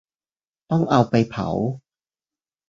[0.71, 1.47] ต้องเอาไปเผา